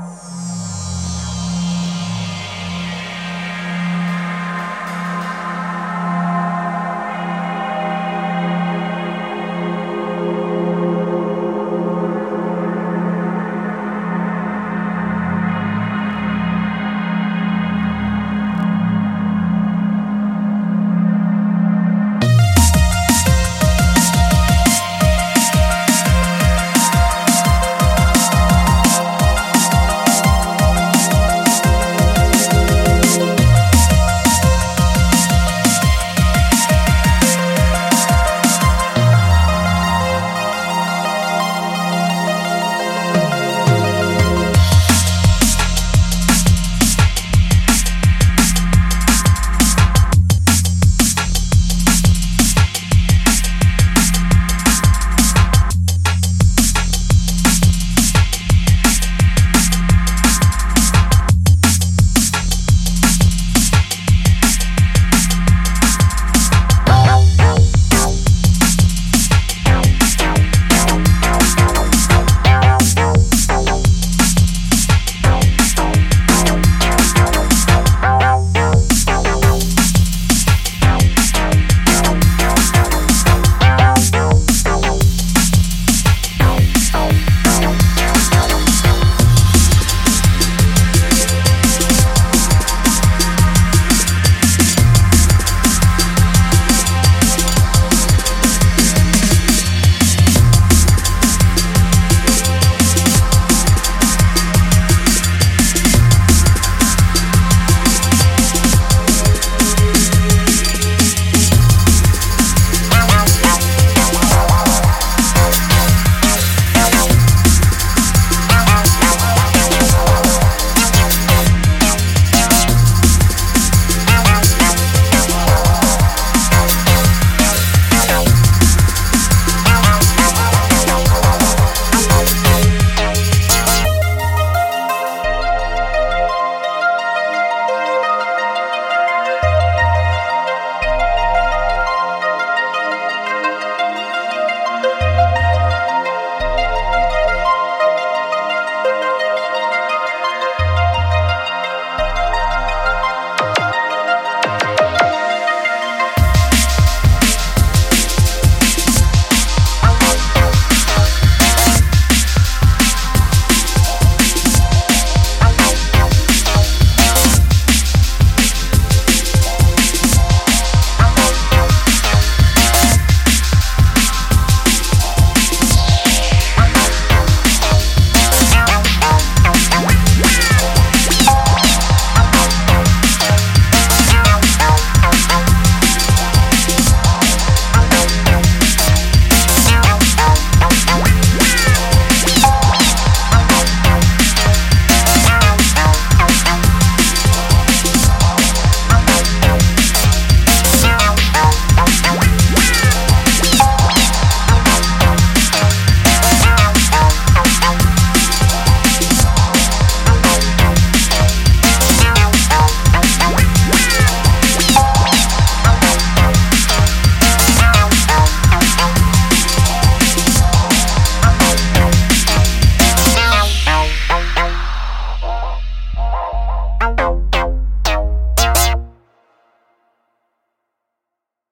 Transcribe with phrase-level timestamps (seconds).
[0.00, 0.79] Música